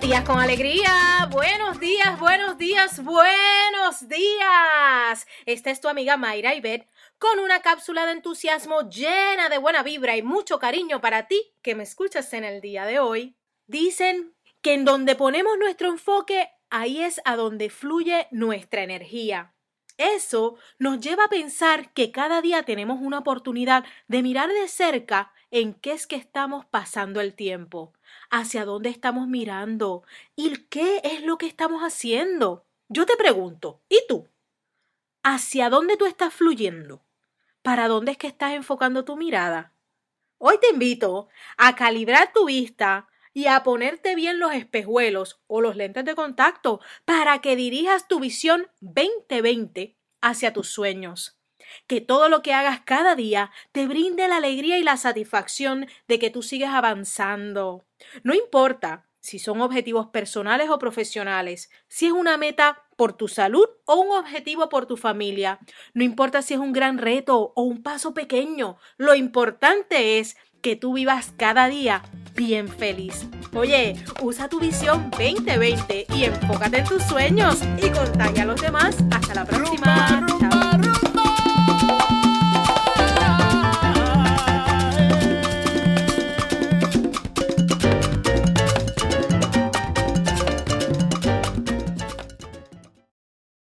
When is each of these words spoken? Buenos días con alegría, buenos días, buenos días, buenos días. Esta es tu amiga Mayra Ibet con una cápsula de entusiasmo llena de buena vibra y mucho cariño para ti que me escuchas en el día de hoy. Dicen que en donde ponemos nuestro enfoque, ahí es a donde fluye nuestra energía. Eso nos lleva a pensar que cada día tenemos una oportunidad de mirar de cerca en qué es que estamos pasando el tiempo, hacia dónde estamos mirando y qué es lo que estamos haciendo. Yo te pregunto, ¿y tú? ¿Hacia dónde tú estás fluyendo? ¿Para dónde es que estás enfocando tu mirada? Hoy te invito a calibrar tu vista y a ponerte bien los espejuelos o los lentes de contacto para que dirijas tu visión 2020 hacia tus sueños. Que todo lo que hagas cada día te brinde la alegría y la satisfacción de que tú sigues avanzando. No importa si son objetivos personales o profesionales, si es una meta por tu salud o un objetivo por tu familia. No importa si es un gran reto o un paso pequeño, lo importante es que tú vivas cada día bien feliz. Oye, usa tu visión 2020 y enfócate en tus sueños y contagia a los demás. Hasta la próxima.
Buenos 0.00 0.16
días 0.16 0.26
con 0.26 0.40
alegría, 0.40 1.28
buenos 1.30 1.78
días, 1.78 2.18
buenos 2.18 2.56
días, 2.56 3.04
buenos 3.04 4.08
días. 4.08 5.26
Esta 5.44 5.70
es 5.70 5.82
tu 5.82 5.88
amiga 5.88 6.16
Mayra 6.16 6.54
Ibet 6.54 6.88
con 7.18 7.38
una 7.38 7.60
cápsula 7.60 8.06
de 8.06 8.12
entusiasmo 8.12 8.88
llena 8.88 9.50
de 9.50 9.58
buena 9.58 9.82
vibra 9.82 10.16
y 10.16 10.22
mucho 10.22 10.58
cariño 10.58 11.02
para 11.02 11.28
ti 11.28 11.52
que 11.60 11.74
me 11.74 11.82
escuchas 11.82 12.32
en 12.32 12.44
el 12.44 12.62
día 12.62 12.86
de 12.86 12.98
hoy. 12.98 13.36
Dicen 13.66 14.34
que 14.62 14.72
en 14.72 14.86
donde 14.86 15.16
ponemos 15.16 15.58
nuestro 15.58 15.88
enfoque, 15.90 16.48
ahí 16.70 17.02
es 17.02 17.20
a 17.26 17.36
donde 17.36 17.68
fluye 17.68 18.26
nuestra 18.30 18.82
energía. 18.82 19.54
Eso 20.00 20.56
nos 20.78 20.98
lleva 20.98 21.24
a 21.24 21.28
pensar 21.28 21.92
que 21.92 22.10
cada 22.10 22.40
día 22.40 22.62
tenemos 22.62 23.00
una 23.02 23.18
oportunidad 23.18 23.84
de 24.08 24.22
mirar 24.22 24.48
de 24.48 24.66
cerca 24.66 25.30
en 25.50 25.74
qué 25.74 25.92
es 25.92 26.06
que 26.06 26.16
estamos 26.16 26.64
pasando 26.64 27.20
el 27.20 27.34
tiempo, 27.34 27.92
hacia 28.30 28.64
dónde 28.64 28.88
estamos 28.88 29.28
mirando 29.28 30.02
y 30.34 30.56
qué 30.70 31.02
es 31.04 31.22
lo 31.22 31.36
que 31.36 31.46
estamos 31.46 31.82
haciendo. 31.82 32.64
Yo 32.88 33.04
te 33.04 33.18
pregunto, 33.18 33.82
¿y 33.90 34.00
tú? 34.08 34.26
¿Hacia 35.22 35.68
dónde 35.68 35.98
tú 35.98 36.06
estás 36.06 36.32
fluyendo? 36.32 37.04
¿Para 37.60 37.86
dónde 37.86 38.12
es 38.12 38.16
que 38.16 38.28
estás 38.28 38.54
enfocando 38.54 39.04
tu 39.04 39.18
mirada? 39.18 39.74
Hoy 40.38 40.56
te 40.62 40.70
invito 40.70 41.28
a 41.58 41.74
calibrar 41.74 42.32
tu 42.32 42.46
vista 42.46 43.06
y 43.32 43.46
a 43.46 43.62
ponerte 43.62 44.14
bien 44.14 44.38
los 44.38 44.52
espejuelos 44.52 45.40
o 45.46 45.60
los 45.60 45.76
lentes 45.76 46.04
de 46.04 46.14
contacto 46.14 46.80
para 47.04 47.40
que 47.40 47.56
dirijas 47.56 48.08
tu 48.08 48.20
visión 48.20 48.68
2020 48.80 49.96
hacia 50.20 50.52
tus 50.52 50.68
sueños. 50.68 51.38
Que 51.86 52.00
todo 52.00 52.28
lo 52.28 52.42
que 52.42 52.52
hagas 52.52 52.80
cada 52.80 53.14
día 53.14 53.52
te 53.72 53.86
brinde 53.86 54.26
la 54.28 54.38
alegría 54.38 54.78
y 54.78 54.82
la 54.82 54.96
satisfacción 54.96 55.86
de 56.08 56.18
que 56.18 56.30
tú 56.30 56.42
sigues 56.42 56.70
avanzando. 56.70 57.84
No 58.24 58.34
importa 58.34 59.09
si 59.20 59.38
son 59.38 59.60
objetivos 59.60 60.08
personales 60.08 60.70
o 60.70 60.78
profesionales, 60.78 61.70
si 61.88 62.06
es 62.06 62.12
una 62.12 62.36
meta 62.36 62.82
por 62.96 63.12
tu 63.12 63.28
salud 63.28 63.66
o 63.86 63.96
un 63.96 64.16
objetivo 64.16 64.68
por 64.68 64.86
tu 64.86 64.96
familia. 64.96 65.58
No 65.94 66.04
importa 66.04 66.42
si 66.42 66.54
es 66.54 66.60
un 66.60 66.72
gran 66.72 66.98
reto 66.98 67.52
o 67.54 67.62
un 67.62 67.82
paso 67.82 68.12
pequeño, 68.12 68.76
lo 68.96 69.14
importante 69.14 70.18
es 70.18 70.36
que 70.60 70.76
tú 70.76 70.94
vivas 70.94 71.32
cada 71.36 71.68
día 71.68 72.02
bien 72.34 72.68
feliz. 72.68 73.26
Oye, 73.54 73.96
usa 74.22 74.48
tu 74.48 74.60
visión 74.60 75.10
2020 75.10 76.06
y 76.14 76.24
enfócate 76.24 76.78
en 76.78 76.84
tus 76.84 77.02
sueños 77.04 77.58
y 77.82 77.90
contagia 77.90 78.42
a 78.42 78.46
los 78.46 78.60
demás. 78.60 78.96
Hasta 79.10 79.34
la 79.34 79.44
próxima. 79.44 79.99